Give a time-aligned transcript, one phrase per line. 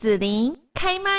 [0.00, 1.10] 子琳开麦。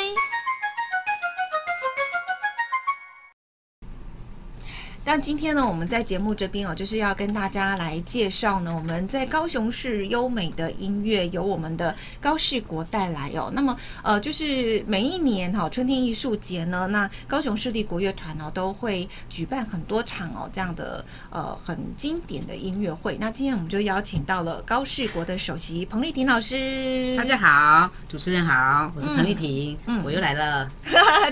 [5.14, 13.52] 那今天呢，我们在节目这边哦，就是要跟大家来介绍呢，我们在高雄市优美的音乐由我们的高世国带来哦。
[13.54, 23.18] 那么呃，就是每一年哈春天艺术节呢，那高雄市立国乐团呢都会举办很多场哦这样的呃很经典的音乐会。
[23.20, 27.18] 那今天我们就邀请到了高世国的首席彭丽婷老师。
[27.18, 30.72] 大家好，主持人好，我是彭丽婷，嗯，我又来了，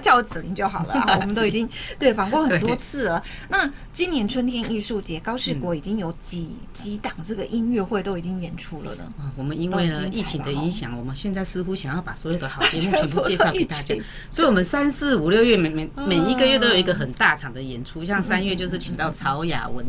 [0.01, 1.17] 叫 我子琳就好了啊。
[1.21, 1.65] 我们都已经
[1.97, 3.68] 对访过很多次了，那。
[3.91, 9.03] 今年春天艺术节，高士国已经有几几档这个音乐会都已经演出了呢。
[9.17, 13.95] 啊，我们因为呢疫情的影响，我们现在似乎想要把所有的好节目 全部介绍给大家，
[14.31, 19.85] 所以我们三四五六月每每每一个月都有一个很大场的演出，像三月就是请到曹雅文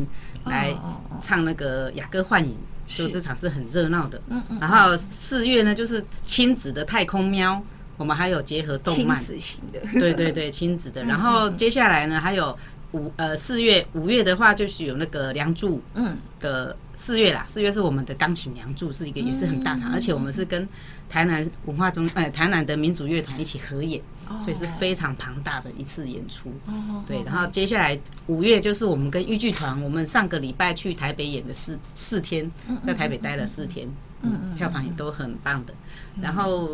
[0.47, 0.75] 来
[1.21, 2.57] 唱那个雅歌幻影，
[2.87, 4.21] 所以这场是很热闹的。
[4.29, 7.63] 嗯嗯然后四月呢就是亲子的太空喵，
[7.97, 11.03] 我们还有结合动漫，亲子型的，对对对，亲子的。
[11.07, 12.57] 然后接下来呢还有。
[12.93, 20.69] 五呃四月五月的话就是有那个梁祝嗯的四月啦，四月是我们的钢琴梁祝，是一个也是很大场，而且我们是跟
[21.09, 24.03] 台南文化中呃台南的民族乐团一起合演，
[24.41, 26.53] 所以是非常庞大的一次演出。
[27.07, 32.51] 对，然后接下来五月就是我们跟豫剧团，我们上个礼拜去台北演的四四天，
[32.85, 33.89] 在台北待了四天，
[34.23, 35.73] 嗯，票房也都很棒的。
[36.21, 36.71] 然后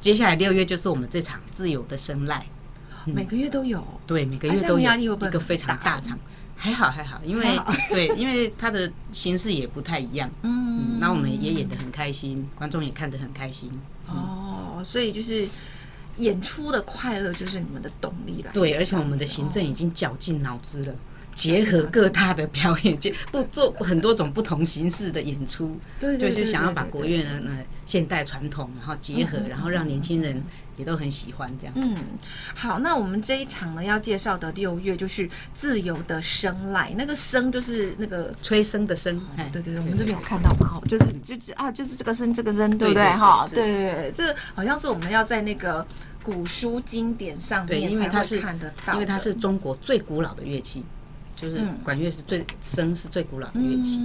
[0.00, 2.24] 接下来六月就是我们这场自由的声
[3.06, 3.12] 籁。
[3.14, 6.18] 每个月都有，对，每个月都有一个非常大场，
[6.56, 7.58] 还好还好，因为
[7.90, 13.70] 对，因为它的形式也不太一样， 嗯，那我们也演得很开心，观众也看得很开心，
[14.08, 15.46] 哦，所以就是
[16.16, 20.94] 演出的快乐就是你们的动力了，对，而且我们的行政已经绞尽脑汁了。
[21.36, 27.52] 结合各大的表演，就 不做很多种不同形式的演出，对，就是想要把国乐呢，那
[27.84, 30.42] 现代传统，然后结合，然后让年轻人
[30.78, 31.74] 也都很喜欢这样。
[31.76, 31.94] 嗯，
[32.54, 39.20] 好，那我们这一场呢要介绍的六月就是自由的声籁，那个声就是那个吹笙的笙，
[39.52, 40.66] 对对对，我们这边有看到嘛？
[40.66, 43.04] 哈，就是就是啊，就是这个笙，这个笙，对不对？
[43.10, 45.86] 哈，对对对，这好像是我们要在那个
[46.22, 50.82] 古书经典上面才会看得到，因为它是中国最古老的乐器。
[51.36, 54.00] 就是管乐是最笙是最古老的乐器，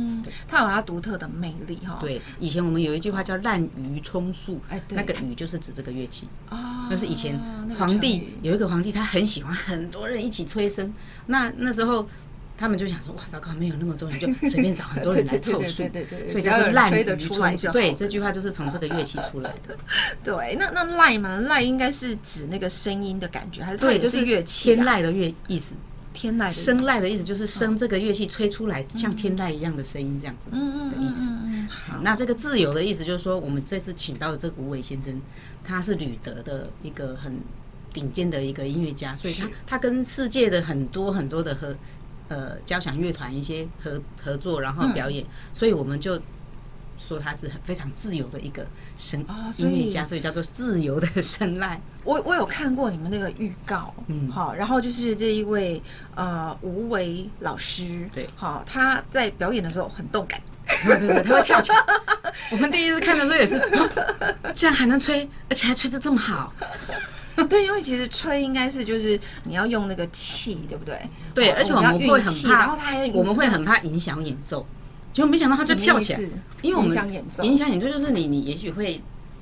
[0.48, 1.98] 它有它独特的魅力哈。
[2.02, 6.28] 对，以前我们有一句话叫“滥竽充数”，哎，那个竽就是指这个乐器。
[6.50, 6.58] 哦，
[6.90, 7.40] 那是以前
[7.80, 10.92] 皇帝有一个皇帝，他很喜欢很多人一起吹笙，
[11.28, 12.06] 那那时候
[12.58, 15.84] 他们就想说，哇，糟糕，没有那么多人，就 随便找很多人来凑数。
[15.84, 17.72] 对对对，所以叫做滥竽充数。
[17.72, 19.78] 对，这句话就是从这个乐器出来的。
[20.22, 25.74] 对，那那籁嘛，籁应该是指那个声音的感觉，还是对，就是乐器天籁的乐意思。
[26.22, 31.32] 天籁，声籁的意思就是声这个乐器吹出来像天籁一样的声音，这样子的意思。
[31.68, 35.20] 好，那这个自由的意思就是说，我们这次请到的这个吴伟先生，
[35.64, 37.40] 他是吕德的一个很
[37.92, 41.76] 顶尖的一个音乐家，所以他他跟世界的很多很多的合
[42.28, 46.22] 呃交响乐团一些合合作，然后表演，所以我们就。
[47.08, 48.66] 说他是很非常自由的一个
[48.98, 49.20] 声
[49.58, 51.78] 音乐家，所以叫做自由的声籁。
[52.04, 55.82] 我我有看过你们那个预告，嗯，好，然后就是这一位
[56.16, 60.40] 呃吴伟老师，对，好，他在表演的时候很动感，
[60.86, 61.78] 对对对， 他会跳起来。
[62.52, 63.60] 我们第一次看的时候也是，
[64.56, 66.54] 这样还能吹，而且还吹得这么好。
[67.50, 71.00] 对，因为其实吹应该是就是你要用那个气，对不对？
[71.34, 74.66] 对，而且我们会很怕，然后他还我们会很怕影响演奏。
[75.14, 76.20] 结果没想到他就跳起来，
[76.62, 79.02] 因为我们影响演奏，影响演奏就是你你也许会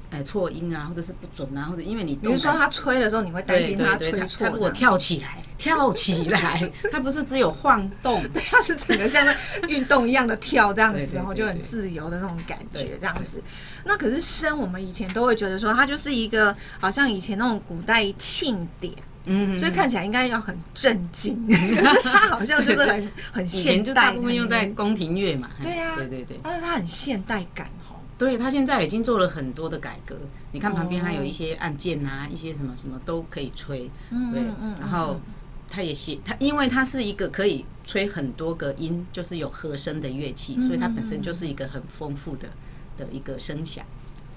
[0.09, 4.47] 哎错音啊，或者是不准啊，或者因为你比如说他吹的时候，你会担心他吹错。
[4.47, 9.38] 他如果跳起来，跳起来，他不是只有晃动， 他是整个像在
[9.68, 13.44] 运动一样的跳这样子，然后就很自由的那种感觉这样子。
[13.84, 18.91] 那可是笙，我们以前都会觉得说，它就是一个好像以前那种古代庆典。
[19.25, 21.46] 嗯，所以看起来应该要很震惊，
[22.03, 25.50] 它好像就是很很现代，大部分用在宫廷乐嘛。
[25.62, 27.96] 对呀，对对对，但是它很现代感哦。
[28.18, 30.16] 对，它现在已经做了很多的改革。
[30.52, 33.90] 你看旁边还有一些按键啊，一些什么什么都可以吹。
[34.09, 34.41] 嗯，对，
[34.79, 35.20] 然后
[35.67, 42.49] 它也写它，因为它是一个可以吹很多个音，就是有和声的乐器，所以它本身就是一个很丰富的
[42.97, 43.85] 的一个声响。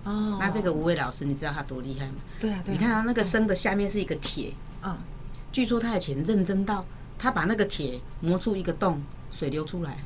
[0.04, 2.14] 哦，那这个吴伟老师，你知道他多厉害吗？
[2.40, 4.52] 对啊，对，你看他那个声的下面是一个铁。
[4.84, 4.96] 嗯，
[5.52, 6.84] 据说他以前认真到，
[7.18, 9.96] 他把那个铁磨出一个洞，水流出来，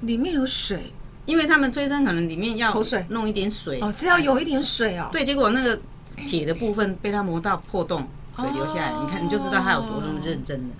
[0.00, 0.92] 里面有水，
[1.24, 2.74] 因为他们催生可能里面要
[3.08, 5.08] 弄一点水，哦，是要有一点水哦。
[5.12, 5.80] 对，结果那个
[6.26, 10.74] 铁的部分被他磨到破洞，水流下来，你看你就知道他有多么认真了。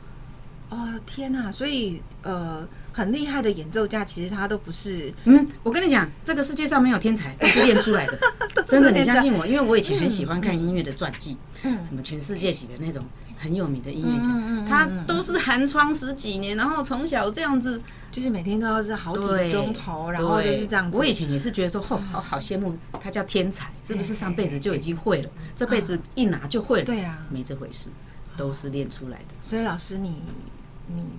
[0.71, 1.53] 哦天哪！
[1.53, 5.13] 所以呃，很厉害的演奏家，其实他都不是。
[5.25, 8.19] 嗯，我跟你讲，这个世界上没有天才， 都是练出来的。
[8.67, 13.05] 真的，你相信我，因为我以前很喜欢看音乐的传记，嗯，什么全世界级的那种
[13.37, 20.97] 很有名的音乐家，他都是寒窗十几年，然后从小这样子，就是每天都要是好几个钟头，然后就是这样子。
[20.97, 26.85] 我以前也是觉得说，哦，好好羡慕他叫天才，是不是上辈子就已经会了，这辈子一拿就会了？
[26.85, 27.91] 对啊，没这回事，
[28.37, 29.35] 都是练出来的。
[29.41, 30.17] 所以老师你。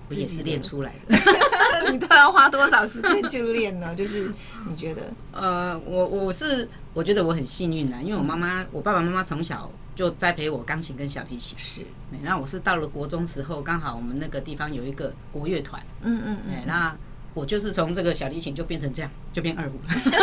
[0.09, 1.17] 你也是练出来的，
[1.91, 3.93] 你都要花多少时间去练呢？
[3.95, 4.31] 就是
[4.69, 5.01] 你觉得？
[5.31, 11.57] 呃，我我是我觉得我很幸运啊，因为我妈妈、我爸爸妈妈从小就栽培我钢琴跟小提琴。
[11.57, 11.85] 是，
[12.23, 15.81] 然后我是到了国中时候，刚好我们那个地方有一个国乐团。
[16.03, 16.53] 嗯嗯嗯。
[16.67, 16.95] 那
[17.33, 19.79] 我就是从这个小提琴就变成这样，就变二胡，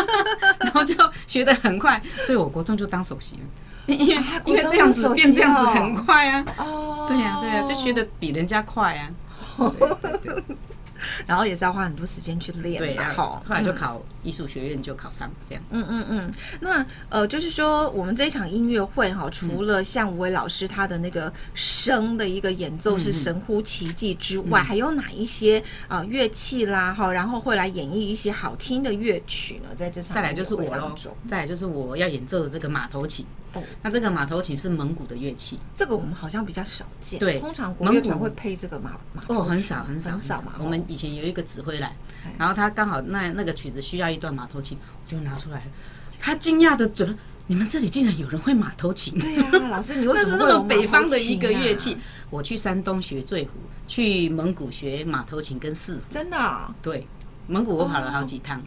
[0.65, 0.95] 然后就
[1.27, 3.43] 学得很快，所以我国中就当首席了。
[3.87, 6.45] 因为因为这样子变这样子很快啊。
[6.59, 7.07] 哦。
[7.09, 9.11] 对呀对呀，就学得比人家快啊。
[11.27, 15.65] 然后也是要花很多时间去练，对，然后后来就考艺术学院，就考上这样。
[15.71, 16.33] 嗯嗯嗯。
[16.61, 29.75] 那呃，就是说我们这一场音乐会哈，除了像吴伟老师他的那个声的一个演奏是神乎其技之外，还有哪一些啊乐器啦哈，然后会来演绎一些好听的乐曲呢？
[29.75, 30.95] 在这场再来就是我喽，
[31.27, 33.27] 再来就是我要演奏的这个马头琴。
[33.55, 37.19] 哦，那这个马头琴是蒙古的乐器，这个我们好像比较少见。
[37.21, 39.37] 对，通常国乐团会配这个马马头琴。
[39.37, 40.55] 哦，很少很少很少嘛。
[40.59, 41.95] 我们以前有一个指挥来，
[42.39, 45.71] 然后他刚好那那个曲子需要一段马头琴，我就拿出来了。
[46.19, 47.19] 他惊讶的准，
[47.49, 49.19] 你们这里竟然有人会马头琴？
[49.19, 51.99] 对呀，老师，你为什么 那么北方的一个乐器？
[52.31, 53.51] 我去山东学醉胡，
[53.89, 56.03] 去蒙古学马头琴跟四胡。
[56.09, 56.75] 真的？
[56.81, 57.07] 对，
[57.49, 58.63] 蒙古我跑了好几趟。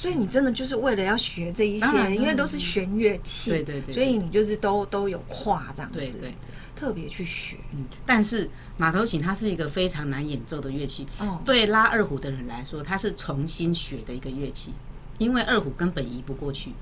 [0.00, 6.34] 所以你真的就是为了要学这一些，因为都是弦乐器，对对对，所以你就是都都有跨这样子，对对，
[6.74, 7.58] 特别去学。
[7.74, 8.48] 嗯，但是
[8.78, 14.72] 马头琴它是一个非常难演奏的乐器，哦，对拉二胡的人来说，它是重新学的一个乐器，
[15.18, 16.72] 因为二胡根本移不过去，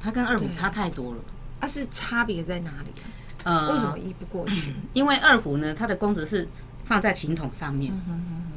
[0.00, 1.20] 它跟二胡差太多了。
[1.60, 2.90] 它是差别在哪里？
[3.44, 4.74] 呃，为什么移不过去？
[4.92, 6.48] 因为二胡呢，它的弓子是
[6.84, 7.92] 放在琴筒上面。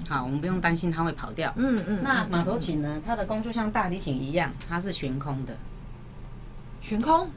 [0.10, 1.54] 好，我们不用担心它会跑掉。
[1.56, 2.00] 嗯嗯。
[2.04, 3.01] 那马头琴呢？
[3.06, 5.56] 它的弓就像大提琴一样，它是悬空的。
[6.81, 7.30] 悬空？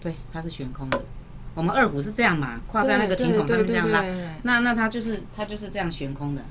[0.00, 1.04] 对，它是悬空的。
[1.54, 4.04] 我们二胡是这样嘛，跨在那个琴筒上面这样拉。
[4.42, 6.42] 那那它就是它就是这样悬空的。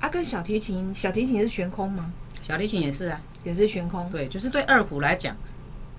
[0.00, 2.12] 啊，跟小提琴，小提琴是悬空吗？
[2.40, 4.08] 小提琴也是啊，也是悬空。
[4.10, 5.36] 对，就是对二胡来讲，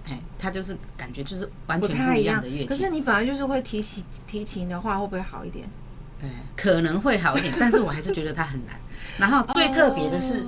[0.05, 2.65] 哎，它就是感觉就是完全不一样的乐器。
[2.67, 5.67] 可是你本来就是会提琴，提琴的话会不会好一点？
[6.21, 8.75] 哎，可能会好一点，但是我还是觉得它很难。
[9.17, 10.45] 然后最特别的是，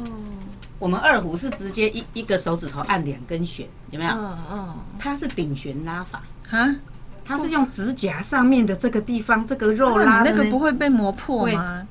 [0.79, 4.11] 我们二胡是直接一一个手指头按两根弦，有没有？
[4.11, 4.75] 嗯嗯。
[4.99, 6.75] 它是顶弦拉法啊，
[7.23, 10.31] 它是用指甲上面的这个地方这个肉拉的。
[10.31, 11.87] 那个不会被磨破吗？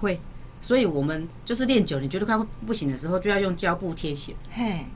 [0.00, 0.20] 会。
[0.60, 4.38] 所以我们就是练久，你觉得快不行的时候，就要用胶布贴起来。
[4.50, 4.86] 嘿。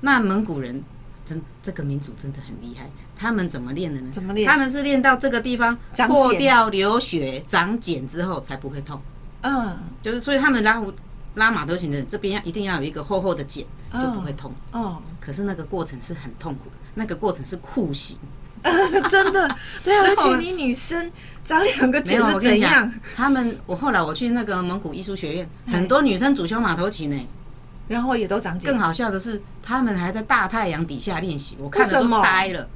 [0.00, 0.82] 那蒙古人
[1.24, 4.10] 真这个民族真的很厉害，他们怎么练的呢？
[4.12, 4.48] 怎么练？
[4.48, 5.76] 他们是练到这个地方
[6.08, 9.00] 破掉流血长茧之后才不会痛。
[9.42, 10.92] 嗯，就是所以他们拉胡
[11.34, 14.52] 拉马头琴的这边要一定要有一个厚厚的茧，就不会痛。
[14.72, 18.16] 哦，可是那个过程是很痛苦的，那个过程是酷刑。
[19.10, 21.10] 真的，对啊， 而且你女生
[21.42, 22.92] 长两个茧是怎样？
[23.16, 27.28] 他们我后来我去那个蒙古艺术学院，很多女生主修马头琴呢，
[27.88, 28.70] 然后也都长茧。
[28.70, 32.68] 更好笑的是，他们还在大太阳底下练习，我看了都呆了。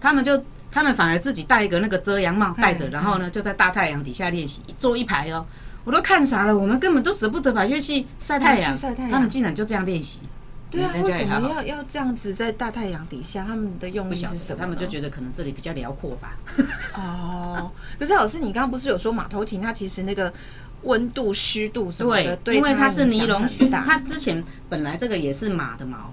[0.00, 5.44] 他们就他们反而自己戴一个那个遮阳帽戴着，然后呢就在大太阳底下练习，一坐一排哦。
[5.84, 8.76] 我都看傻了，我们根本都舍不得把乐器晒太阳，
[9.10, 10.20] 他们竟然就这样练习。
[10.68, 13.44] 对啊，为什么要要这样子在大太阳底下？
[13.44, 14.58] 他们的用意是什么？
[14.60, 16.36] 他们就觉得可能这里比较辽阔吧。
[16.96, 17.70] 哦，
[18.00, 20.30] 可是老师，你刚刚不是有说马头琴它其实那个
[20.82, 26.12] 温度、湿度什么的，对，因为它是尼龙弦，它之前本来这个也是马的毛。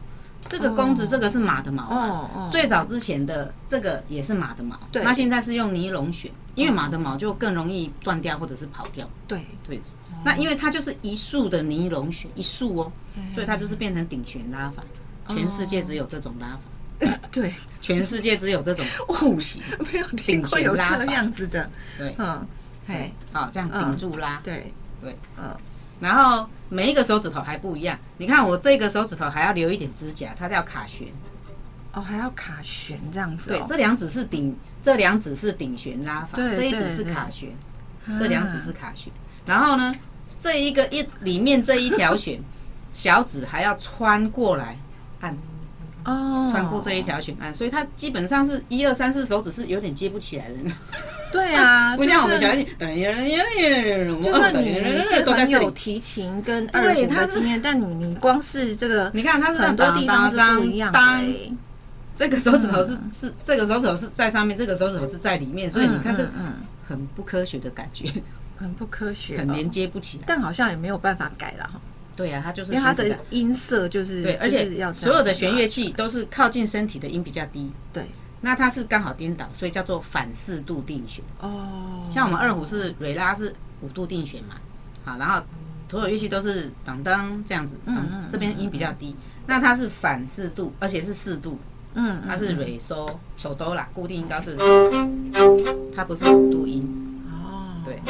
[0.49, 1.83] 这个公子，这个是马的毛。
[1.85, 2.49] 哦哦。
[2.51, 4.77] 最早之前的这个也是马的毛。
[4.91, 5.01] 对。
[5.01, 9.09] 那现在是用尼龙弦，因为马的毛就更容易断掉或者是跑掉。
[9.25, 9.79] 对对。
[10.25, 12.91] 那因为它就是一束的尼龙弦，一束哦，
[13.33, 14.83] 所以它就是变成顶旋拉法。
[15.29, 17.17] 全世界只有这种拉法。
[17.31, 17.53] 对。
[17.79, 19.63] 全世界只有这种 酷刑。
[19.93, 21.69] 没有听过有这样子的。
[21.97, 22.13] 对。
[22.17, 22.45] 嗯。
[22.87, 23.13] 嘿。
[23.31, 24.39] 好，这样顶住拉。
[24.43, 24.73] 对。
[25.01, 25.17] 对。
[25.37, 25.55] 嗯。
[25.99, 31.07] 然后每一个手指头还不一样，你看我这个手指头还要留一点指甲，它叫卡旋。
[31.93, 33.49] 哦，还要卡旋这样子。
[33.49, 37.49] 对，这两指是顶，这两指是顶旋拉法，这一指是卡旋，
[38.19, 39.13] 这两指是卡弦。
[39.45, 39.95] 然后呢，
[40.41, 42.41] 这一个一里面这一条弦，
[42.91, 44.77] 小指还要穿过来
[45.21, 45.37] 按。
[46.05, 46.49] 哦。
[46.51, 50.55] 穿过这一条弦按，所以它基本上是一二三四手指是有点接不起来的。
[51.33, 52.77] 对啊，不像我们小提琴，
[54.21, 60.99] 就算你你是很有提琴跟二胡的经验，但你你光是这个，你看它是很多地方是不一样的。
[62.15, 66.53] 这个手指头是是这个手指头是在上面，这个手指头是在里面，所以你看这嗯
[66.87, 68.07] 很不科学的感觉，
[68.55, 70.23] 很不科学，很连接不起来。
[70.27, 71.81] 但好像也没有办法改了哈。
[72.15, 77.71] 对啊，它就是因为它的音色就是对，而且所有的弦乐器都是靠近身体的音比较低。
[77.91, 78.05] 对，
[78.45, 81.23] 那它是刚好颠倒，所以叫做反四度定弦。
[81.39, 84.55] 哦，像我们二胡是瑞拉是五度定弦嘛，
[85.05, 85.41] 好，然后
[85.87, 89.15] 所有乐器都是当当这样子，嗯，这边音比较低，
[89.47, 91.57] 那它是反四度，而且是四度，
[91.93, 93.07] 嗯，它是瑞收
[93.37, 94.57] 手哆啦，固定音高是，
[95.95, 96.83] 它不是五度音。
[97.31, 98.01] 哦，对，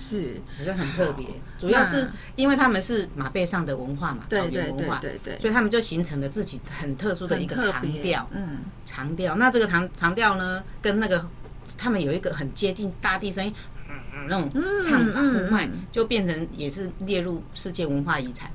[0.00, 1.26] 是，好像很特别。
[1.58, 9.36] 主要是因为他们是马背上的文化嘛，草原文化，对对对，所以他们就形成了自己很特殊的一个长调，嗯，长调。
[9.36, 11.28] 那这个长长调呢，跟那个
[11.76, 13.54] 他们有一个很接近大地声音，
[13.90, 14.50] 嗯，那种
[14.82, 18.50] 唱法呼麦，就变成也是列入世界文化遗产，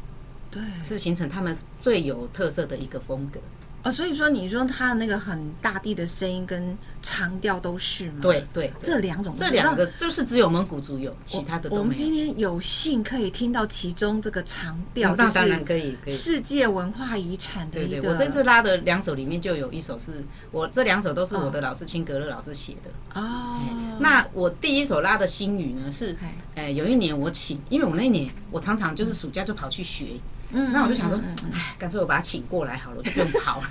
[0.50, 3.40] 对，是形成他们最有特色的一个风格。
[3.86, 8.18] 哦，所以说你说他的那个很大地的声音跟长调都是吗？
[8.20, 11.82] 对对，这两种，这两个就是只有蒙古族有，其他的都没有。
[11.84, 16.14] 我们今天有幸可以听到其中这个长调，那当然可以，可以。
[16.14, 18.10] 世界文化遗产的一个。
[18.10, 23.60] 我这次拉的两首里面就有一首是我这两首都是我的老师青格勒老师写的哦。
[24.00, 26.18] 那我第一首拉的星语呢是，
[26.56, 30.20] 哎，有一年我请，因为我那一年我常常就是暑假就跑去学。
[30.52, 31.20] 嗯，那我就想说，
[31.54, 33.68] 哎，干脆我把他请过来好了，我就不用跑了。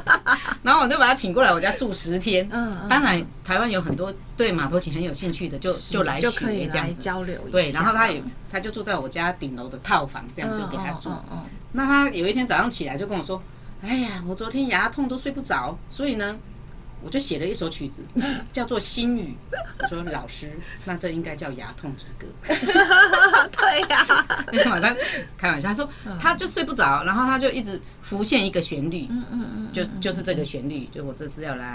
[0.62, 2.46] 然后我就把他请过来我家住十天。
[2.50, 7.40] 嗯，当然台湾有很多对马头琴很有兴趣的，就就来学这样子交流。
[7.50, 11.10] 对，然后他也他就住在我家顶楼的套房，这样就给他住。
[11.72, 13.42] 那他有一天早上起来就跟我说
[13.82, 16.36] ：“哎呀，我昨天牙痛都睡不着，所以呢。”
[17.02, 18.02] 我就写了一首曲子，
[18.52, 19.34] 叫做《心语》。
[19.82, 20.52] 我说老师，
[20.84, 22.26] 那这应该叫《牙痛之歌》。
[23.50, 24.06] 对呀，
[24.52, 24.96] 那天晚上
[25.38, 25.88] 开玩笑，他说
[26.20, 31.74] 他就睡不着，然后他就一直浮现一个旋律，嗯嗯嗯，就就是这个旋律，就我这次要来。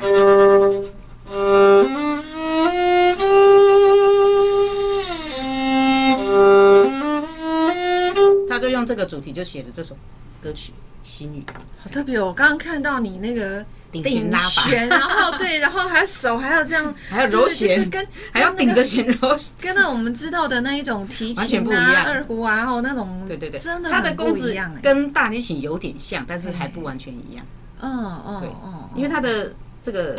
[8.48, 9.98] 他就用这个主题就写了这首
[10.46, 10.72] 歌曲。
[11.02, 11.44] 星语
[11.78, 12.26] 好特别哦！
[12.26, 14.04] 我刚刚看到你那个顶
[14.40, 27.46] 弦，然后对，然后还手还要这样， 还要揉弦，跟还要顶着弦揉，跟那我们知道的那一种提琴啊、二胡啊，然后那种对对对，真的它的弓子跟大提琴有点像，但是还不完全一样。
[27.82, 28.50] 嗯嗯，对，
[28.96, 30.16] 因为它的这个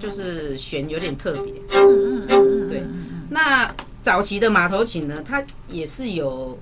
[0.00, 1.54] 就是弦有点特别。
[1.70, 2.82] 嗯嗯嗯，对。
[3.30, 3.72] 那
[4.02, 6.58] 早期的马头琴呢，它也是有。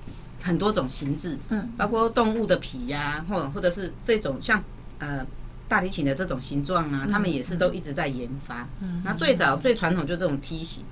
[0.47, 4.63] 很多种形制，嗯，包括动物的皮呀，或或者是这种像
[4.99, 5.25] 呃
[5.67, 8.67] 大提琴的这种形状啊，他们也是都一直在研发。
[8.79, 10.83] 嗯，那最早最传统就这种梯形，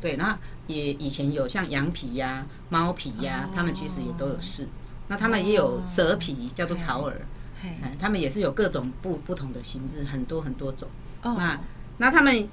[0.00, 4.66] 对，然后也以前有像羊皮呀、猫皮呀，他们其实也都有试。
[5.08, 7.20] 那他们也有蛇皮，叫做草耳，
[7.98, 10.88] 他们也是有各种不不同的形制，很多很多种。
[11.22, 11.60] 那
[11.98, 12.48] 那他们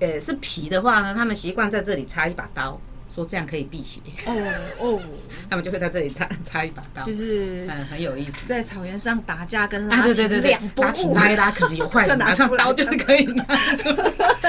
[0.00, 2.80] 呃是皮的话呢，他们习惯在这里插一把刀。
[3.14, 4.00] 说这样可以辟邪。
[4.26, 4.32] 哦
[4.80, 5.00] 哦，
[5.48, 13.44] 他们就会在这里插插一把刀，就是嗯很有意思，在草原上打架跟拉琴两不误，拉一拉可能有坏人 拿上刀就是可以拿
[13.78, 13.90] 出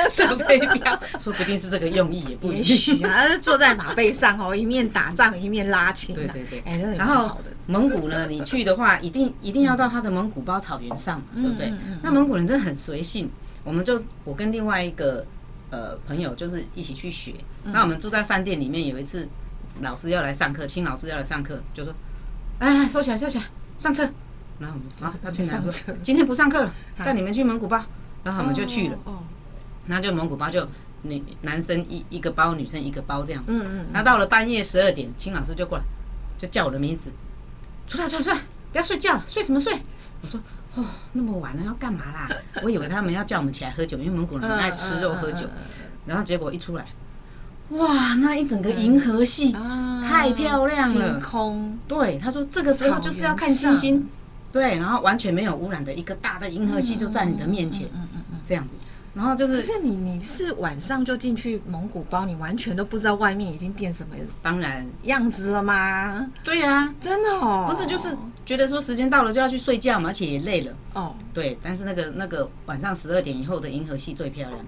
[0.10, 2.58] 射飞镖，说不定是这个用意也不一定。
[2.58, 11.72] 也许啊，坐在马背上哦，一面打仗一面拉琴，对对对，哎，然后蒙古呢，你去的话，一定一定要到他的蒙古包草原上，对不对？
[12.02, 13.30] 那蒙古人真的很随性，
[13.64, 15.26] 我们就我跟另外一个。
[15.76, 17.34] 呃，朋友就是一起去学。
[17.66, 19.28] 那我们住在饭店里面，有一次
[19.82, 21.94] 老师要来上课，秦老师要来上课，就说
[22.60, 23.44] ：“哎，收起来，收起来，
[23.78, 24.04] 上车。”
[24.58, 25.94] 然后我们啊，他去哪说？
[26.02, 27.84] 今天不上课了，带你们去蒙古包。
[28.24, 28.98] 然后我们就去了。
[29.04, 29.22] 哦。
[29.86, 30.66] 然后就蒙古包，就
[31.02, 33.52] 女男生一一个包，女生一个包这样子。
[33.52, 33.86] 嗯嗯。
[33.92, 35.84] 那到了半夜十二点，秦老师就过来，
[36.38, 37.12] 就叫我的名字
[37.86, 38.36] ：“出来，出来，出来，
[38.72, 39.74] 不要睡觉，睡什么睡？”
[40.24, 40.40] 我说。
[40.76, 42.30] 哦，那么晚了要干嘛啦？
[42.64, 45.48] 我以为他们要叫我们起来喝酒，因为蒙古人很爱吃肉喝酒。
[46.06, 46.86] 然后结果一出来，
[47.70, 49.52] 哇，那一整个银河系
[50.08, 51.80] 太漂亮了，星空。
[51.88, 54.08] 对，他说这个时候就是要看星星，
[54.52, 57.90] 对，然后完全没有污染的一个大的银河系就在你的面前，
[58.44, 58.76] 这样子。
[59.16, 66.30] 然后就是，可是你你是晚上就进去蒙古包，你完全都不知道外面已经变什么当然样子了吗？
[66.44, 71.16] 对呀，真的哦，不是就是觉得说时间到了就要去睡觉嘛，而且也累了哦。
[71.34, 74.66] 对，但是那个那个晚上十二点以后的银河系最漂亮。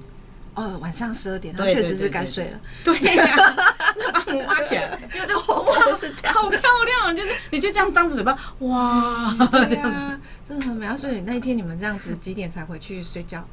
[0.55, 2.59] 哦，晚上十二点，那确实是该睡了。
[2.83, 3.25] 对呀，
[4.11, 6.59] 把我挖起来，因为就哇，是这样，好漂
[7.03, 9.35] 亮，就是你就这样张着嘴巴，哇，
[9.69, 10.87] 这样子真的很美。
[10.97, 13.45] 所以那一天你们这样子几点才回去睡觉？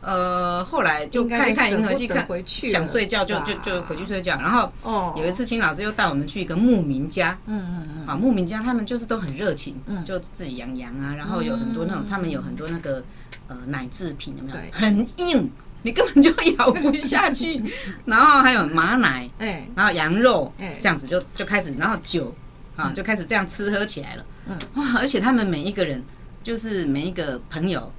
[0.00, 4.34] 呃，后来就看一看银河系，看回去想睡觉就就就回去睡觉。
[4.36, 4.72] 然后
[5.16, 13.04] 有一次，秦老师又带我们去一个牧民家，嗯嗯嗯，啊，牧民家他们就是都很热情，就自己养羊啊，然后有很多那种，他们有很多那个
[13.48, 14.58] 呃奶制品，有没有？
[14.72, 15.50] 很硬，
[15.82, 17.60] 你根本就咬不下去。
[18.06, 22.34] 然后还有马奶，哎，然后羊肉，哎，这样子就就开始，然后酒
[22.74, 24.24] 啊就开始这样吃喝起来了。
[24.48, 26.02] 嗯，哇，而且他们每一个人
[26.42, 27.92] 就是每一个朋友。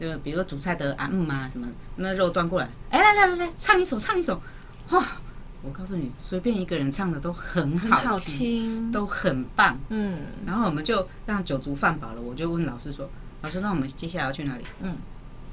[0.00, 4.40] 就比如说煮菜的啊嗯啊，什么那肉端过来，哎，来来来来，唱一首，唱一首，
[4.90, 5.04] 哇！
[5.62, 10.18] 我告诉你，随便一个人唱的都很好听，好听都很棒，嗯。
[10.44, 13.08] 然后我们就让酒足饭饱了，我就问老师说
[13.40, 14.94] ：“老师，那我们接下来要去哪里？”嗯。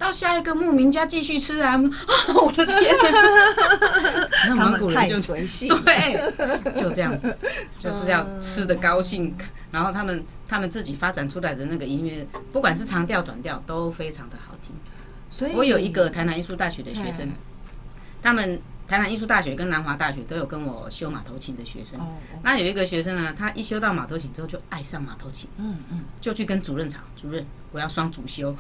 [0.01, 1.77] 到下一个牧民家继续吃啊！
[2.34, 7.38] 我的天哪， 那蒙古人就随性， 对，就这样子，
[7.79, 9.38] 就是要吃的高兴。
[9.70, 14.75] 然后他们他们自己发展出来的那个音乐，不管是长调短调，都非常的好听。
[15.29, 17.29] 所以，我有一个台南艺术大学的学生，
[18.24, 22.00] 他们台南艺术大学跟南华大学都有跟我修马头琴的学生。
[22.41, 28.55] 那有一个学生呢，他一修到马头琴之后就爱上马头琴，嗯嗯，就去跟主任吵，主任，我要双主修。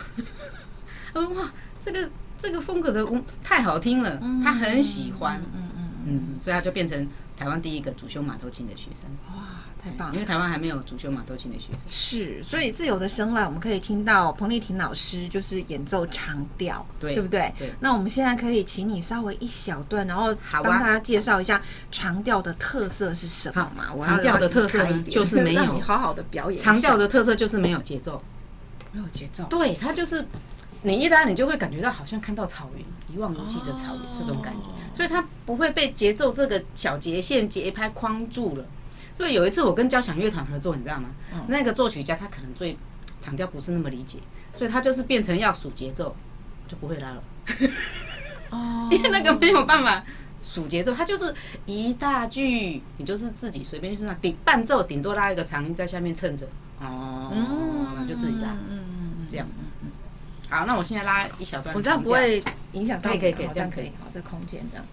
[1.13, 1.51] 他说：“哇，
[1.83, 3.05] 这个这个风格的
[3.43, 9.09] 太好听了，他很喜欢，嗯嗯嗯，嗯，所以他就变成台湾第一个主修马头琴的学生。
[9.27, 9.43] 哇，
[9.83, 10.13] 太棒了！
[10.13, 11.81] 因为台湾还没有主修马头琴的学生。
[11.87, 17.53] 是，所以自由的声浪，我们可以听到彭丽婷老师就是演奏长调，对，对不对？
[17.57, 17.71] 对。
[17.79, 23.85] 那我们现在可以请你稍微一小段，然后帮大家介绍一下长调的特色是什么嘛？
[24.03, 26.61] 长调的特色就是没有， 好好的表演。
[26.61, 28.23] 长调的特色就是没有节奏，
[28.91, 29.43] 没有节奏。
[29.45, 30.25] 对，它就是。”
[30.83, 32.83] 你一拉，你就会感觉到好像看到草原，
[33.13, 38.65] 一望无际的草原这种感觉，所以它不会被节奏这个小节线节拍框住了。
[39.13, 41.09] 所以有一次我跟交响乐团合作，你知道吗？
[41.47, 42.77] 那个作曲家他可能对
[43.21, 44.19] 长调不是那么理解，
[44.57, 46.15] 所以他就是变成要数节奏，
[46.67, 47.23] 就不会拉了。
[48.49, 50.03] 哦， 因为那个没有办法
[50.41, 51.31] 数节奏，它就是
[51.67, 56.47] 一大句，你就是自己随便就是那顶伴奏，顶多拉一个长音在下面衬着，
[56.79, 57.31] 哦，
[57.95, 58.79] 那就自己拉，嗯
[59.19, 59.61] 嗯，这样子。
[60.51, 62.43] 好，那我现在拉一小段，我这样不会
[62.73, 64.85] 影响到，可以可以可以，这样可以，好，这空间这样。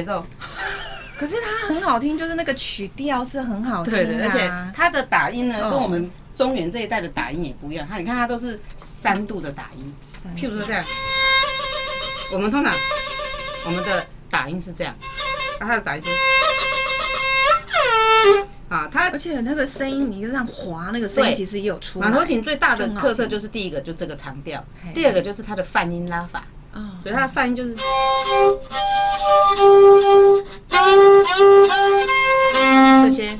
[0.00, 0.24] 节奏，
[1.16, 7.86] 可是它很好听，就是那个曲调是很好听而且它的打音呢，跟我们中原这一代的打音也不一样。
[7.88, 9.94] 它你看，它都是三度的打音，
[10.36, 10.84] 譬如说这样，
[12.32, 12.74] 我们通常
[13.66, 14.94] 我们的打音是这样，
[15.60, 16.08] 它的打音是。
[18.70, 22.08] 啊，它而且那个声音，你这样滑，那个声音其实也有出来。
[22.08, 26.44] 马头琴最大的特色就是第一个就这个长调，第二个就是它的泛音拉法。
[26.72, 27.74] 啊，所以它的泛音就是
[33.02, 33.38] 这些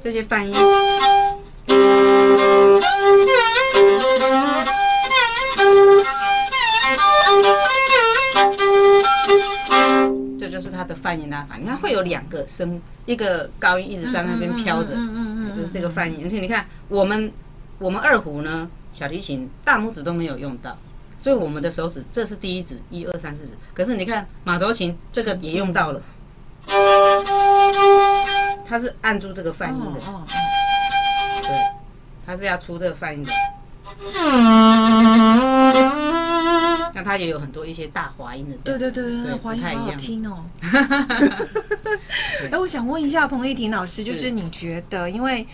[0.00, 0.54] 这些泛音，
[10.38, 11.56] 这就是它的泛音拉法。
[11.58, 14.94] 你看会有两个声，一个高音一直在那边飘着，
[15.54, 16.20] 就是这个泛音。
[16.24, 17.32] 而且你看我们
[17.78, 20.76] 我们二胡呢，小提琴大拇指都没有用到。
[21.18, 23.52] 所以我们的手指，这是第一指，一二三四指。
[23.74, 26.02] 可是你看马头琴这个也用到了，
[28.64, 30.00] 它是按住这个泛音的，
[31.42, 31.50] 对，
[32.24, 33.32] 它是要出这个泛音的。
[36.94, 40.44] 那它也有很多一些大滑音的，对对对对，滑音好好听哦。
[42.52, 45.46] 哎，我想问一下彭丽婷老师，就是你觉得，因为。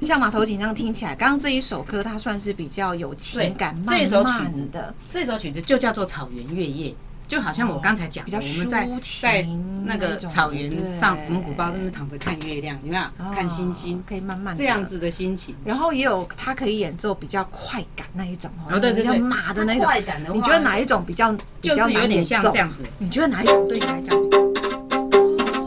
[0.00, 6.90] 像马头琴这样听起来，刚刚这一首歌它算是比较有情感慢慢的，这首曲子的，这首曲子就叫做《草原月夜》，
[7.26, 8.88] 就好像我刚才讲的，我们在
[9.20, 9.46] 在
[9.84, 13.02] 那个草原上，蒙古包那边躺着看月亮，有没有？
[13.34, 15.54] 看星星，可以慢慢这样子的心情。
[15.64, 22.84] 然后也有它可以演奏比较快感那一种哦，对对对，马的那种快感的，你觉得哪一种比较比较有点像这样子？
[22.98, 24.16] 你觉得哪一种对你来讲，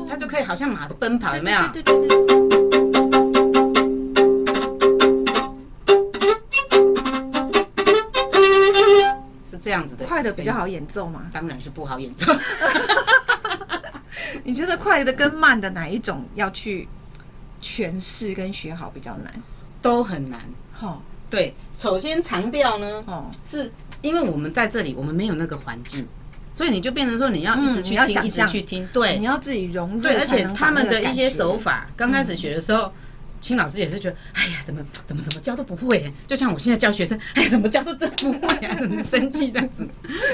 [0.08, 1.62] 它就可以好像马的奔跑，有没有？
[1.74, 2.18] 对对对。
[2.72, 2.81] 这
[10.22, 11.24] 快的比较好演奏吗？
[11.34, 12.32] 当然是不好演奏。
[14.44, 16.88] 你觉得快的跟慢的哪一种要去
[17.62, 19.34] 诠释跟学好比较难？
[19.82, 20.40] 都很难。
[20.72, 26.08] 好、哦，对，首先长调呢，哦，是因为我们在这里，我们没有那个环境，
[26.54, 30.02] 所以你就变成说你要一直去听，嗯、一直去听，对，你要自己融入。
[30.02, 32.92] 对，而且他们的一些手法，刚开始学的时候，
[33.42, 39.86] 青老师也是觉得，哎呀，怎么怎么怎么教都不会，就像我现在教学生，哎呀，怎么教都真不会啊，很生气这样子。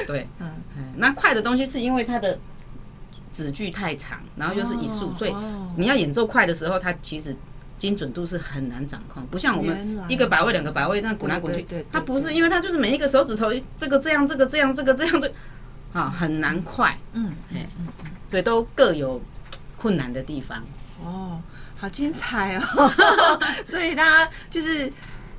[0.06, 0.54] 对， 嗯，
[0.98, 2.38] 那快的东西是因为它的。
[3.30, 5.36] 指距太长，然后又是一速，所以
[5.76, 7.36] 你要演奏快的时候，它其实
[7.78, 15.32] 精准度是很难掌控，不像我们一个把位、两个把位，这样滚来滚去，它不是，因为它就是每一个手指头，这个这样，这个这样，这个这样，这
[15.93, 19.22] 啊很难快，嗯，哎，都各有
[19.78, 20.63] 困难的地方。
[21.04, 21.39] 哦，
[21.77, 22.61] 好精彩哦！
[23.65, 24.91] 所以大家就是。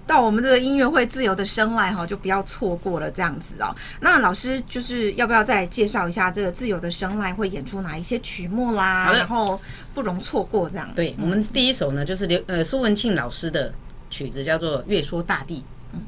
[0.09, 3.69] 到我们这个音乐会自由的声籁哈，就不要错过了这样子哦。
[4.01, 9.13] 那老师就是要不要再介绍一下这个自由的声籁会演出哪一些曲目啦？
[9.13, 9.61] 然后
[9.93, 10.91] 不容错过这样。
[10.95, 13.71] 对，我们第一首呢就是刘呃苏文庆老师的
[14.09, 15.63] 曲子叫做《月说大地》。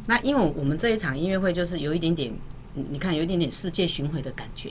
[0.06, 2.32] 那因为我们这一场音乐会就是有一点点，
[2.72, 4.70] 你看有一点点世界巡回的感觉。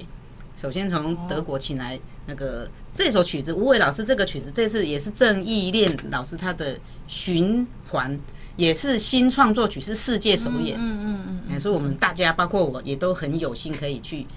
[0.59, 8.19] 首先从德国请来那个这首曲子，吴伟老师这个曲子这次也是郑义练老师他的循环。
[8.57, 10.77] 也是新创作曲，是世界首演。
[10.77, 14.27] 嗯嗯嗯，所以我们大家包括我也都很有幸可以去，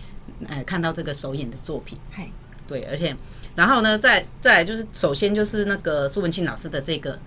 [0.46, 1.98] 呃，看到这个首演的作品。
[2.68, 3.16] 对，而且，
[3.56, 7.18] 然后呢，再再来就是，首先就是那个苏文庆老师的这个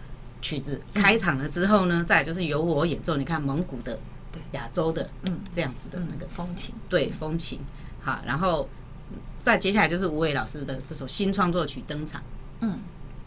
[0.42, 3.18] 曲子开场了之后呢，再来就是由我演奏。
[3.18, 4.00] 你看蒙古的，
[4.32, 7.60] 对，亚洲的，嗯，这样子的那个风情，对，风情。
[8.02, 8.70] 好，然后
[9.46, 12.20] 再接下来就是吴伟老师的这首新创作曲登场。
[12.62, 12.80] 嗯。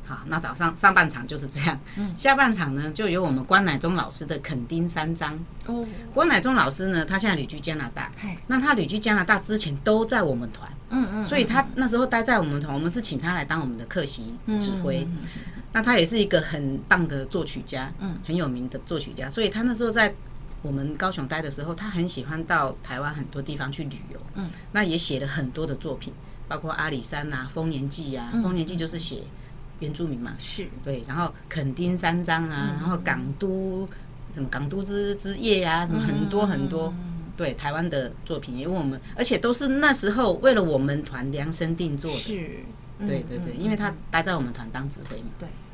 [0.08, 5.38] 好，那早上上半场就是这样，嗯，下半场呢就由我们关乃忠老师的垦丁三章。
[5.66, 8.10] 哦，关乃忠老师呢，他现在旅居加拿大，
[8.46, 15.06] 那他旅居加拿大之前都在我们团，嗯嗯，所以他那时候待在我们团，我们是请他来当我们的客席指挥。
[15.74, 20.14] 那他也是一个很棒的作曲家，嗯，很有名的作曲家，所以他那时候在
[20.62, 26.12] 我们高雄待的时候，他很喜欢到台湾很多地方去旅游，嗯，那也写了很多的作品，
[26.46, 29.22] 包括阿里山啊、丰年祭啊，丰年祭就是写。
[29.80, 30.66] 原住民嘛，是。
[30.82, 33.88] 对，然后垦丁三章啊，然后港都
[34.34, 36.92] 什么港都之之夜啊，什么很多很多，
[37.36, 42.58] 对台湾的作品，因为我们而且都是那时候为了我们团量身定做的，是，
[43.06, 45.67] 对对对，因为他待在我们团当指挥嘛，对，嗯，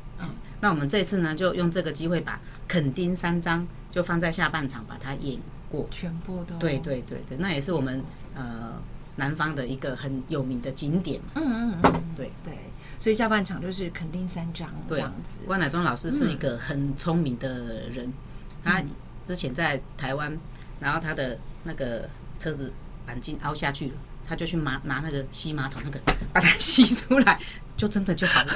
[0.61, 5.39] 那我们这次呢，就用这个机会把垦丁三章就放在下半场把它演
[5.69, 8.81] 过，全部都，对对对对，那也是我们呃
[9.17, 12.53] 南方的一个很有名的景点，嗯嗯嗯，对对。
[12.97, 15.45] 所以下半场就是垦丁三章这样子。
[15.45, 18.11] 关乃忠老师是一个很聪明的人，
[18.63, 18.81] 他
[19.27, 20.35] 之前在台湾，
[20.79, 22.71] 然后他的那个车子
[23.05, 23.93] 钣金凹下去了，
[24.25, 25.99] 他就去拿拿那个吸马桶那个
[26.31, 27.39] 把它吸出来，
[27.75, 28.53] 就真的就好了。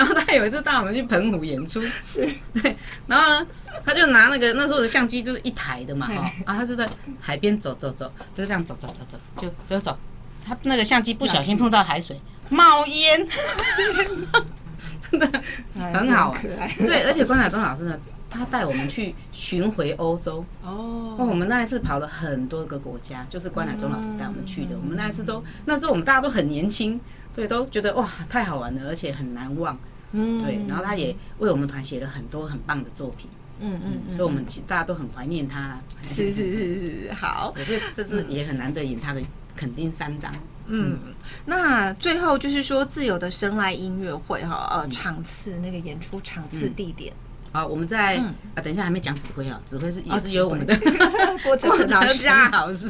[0.00, 2.74] 然后他有一次带我们去澎湖演出，是对，
[3.06, 3.46] 然后呢，
[3.84, 6.88] 他就拿那个那时候的相机就是一台的嘛，哈，然后他就在
[7.20, 9.94] 海边走走走，就这样走走走走，就就走，
[10.42, 12.18] 他那个相机不小心碰到海水。
[12.48, 13.28] 冒烟，
[15.10, 15.30] 真的
[15.74, 16.42] 很好玩。
[16.78, 20.42] 对，而且关乃忠老师呢，他带我们去巡回欧洲。
[20.62, 24.70] 哦，我们那一次跑了很多个国家，就是关乃忠老师带我们去的。
[24.82, 26.98] 我们那一次都，那时候我们大家都很年轻，
[27.32, 29.78] 所以都觉得哇，太好玩了，而且很难忘。
[30.12, 30.60] 嗯，对。
[30.68, 33.28] 然后他也为我们团写了很多很棒的作品。
[33.62, 35.78] 嗯嗯，所以我们其大家都很怀念他。
[36.02, 37.52] 是是是是，好。
[37.54, 39.22] 可是这次也很难得赢他的
[39.54, 40.34] 肯定三张。
[40.66, 40.98] 嗯，
[41.46, 47.12] 那最后就是说自由的生来音乐会哈，呃，场次那个演出场次地点。
[47.52, 50.78] 好，我们在啊，等一下还没讲指挥啊，指挥是也是由我们的
[51.42, 52.88] 郭哲成老师啊，老师，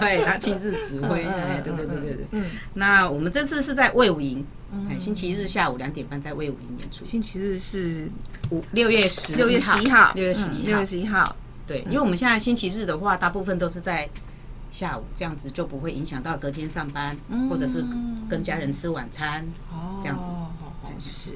[0.00, 2.26] 对，他亲自指挥，哎，对对对对对。
[2.30, 2.44] 嗯，
[2.74, 4.44] 那我们这次是在魏武营，
[4.88, 7.04] 哎，星期日下午两点半在魏武营演出。
[7.04, 8.10] 星期日是
[8.50, 11.36] 五六月十六月十一号，六月十一号，六月十一号。
[11.66, 14.08] 对，因为我们现在星期日的话，大部分都是在。
[14.70, 17.16] 下午这样子就不会影响到隔天上班，
[17.48, 17.86] 或者是
[18.28, 19.46] 跟家人吃晚餐，
[20.00, 20.28] 这样子。
[21.00, 21.30] 是，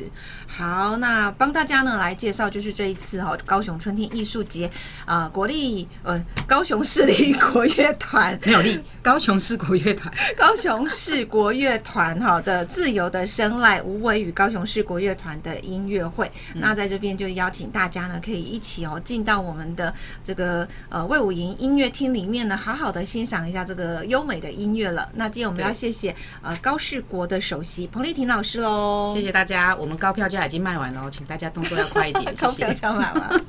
[0.46, 4.70] 好，那帮大家呢来介绍，就是这一次哈高雄春天艺术节
[5.04, 8.38] 啊，国立呃高雄市立国乐团。
[8.46, 25.08] 没有立高雄市国乐团， 高雄市国乐团哈的自由的声籁无为与高雄市国乐团的音乐会，那在这边就邀请大家呢可以一起哦进到我们的这个呃魏武营音乐厅里面呢，好好的欣赏一下这个优美的音乐了。
[25.14, 29.47] 那今天我们要谢谢呃高世国的首席彭丽婷老师喽，谢谢大家。
[29.48, 32.24] 家，我们高票价已经卖完了，请大家动作要快一点。
[32.37, 33.40] 高票价卖完，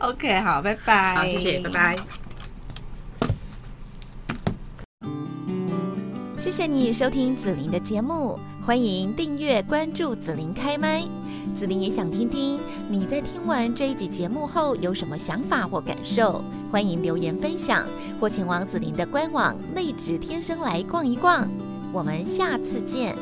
[0.10, 1.14] OK，好，拜拜。
[1.14, 1.96] 好，谢谢，拜拜。
[6.40, 11.02] 谢谢你收听紫琳的节目，欢迎订阅关注紫琳开麦。
[11.56, 17.86] 紫琳也想听听你在听完这一集节目后有什么想法或感受，欢迎留言分享，
[18.20, 21.48] 或前往紫琳的官网内指天生来逛一逛。
[21.92, 23.16] 我们下次见。